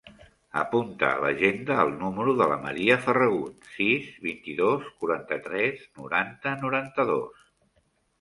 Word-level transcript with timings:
Apunta 0.59 1.07
a 1.07 1.17
l'agenda 1.23 1.75
el 1.81 1.91
número 1.99 2.31
de 2.39 2.47
la 2.51 2.55
Maria 2.63 2.95
Ferragut: 3.03 3.67
sis, 3.73 4.07
vint-i-dos, 4.23 4.87
quaranta-tres, 5.03 5.85
noranta, 6.01 6.55
noranta-dos. 6.65 7.45